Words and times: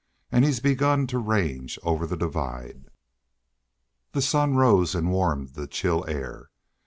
And 0.31 0.43
he's 0.43 0.59
begun 0.59 1.05
to 1.05 1.19
range 1.19 1.77
over 1.83 2.07
the 2.07 2.17
divide." 2.17 2.85
The 4.13 4.21
sun 4.23 4.55
rose 4.55 4.95
and 4.95 5.11
warmed 5.11 5.49
the 5.49 5.67
chill 5.67 6.05
air. 6.09 6.49